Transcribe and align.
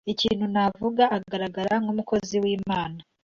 ikintu 0.13 0.45
navuga 0.53 1.03
agaragara 1.17 1.73
nk’umukozi 1.83 2.35
w’imana 2.43 2.99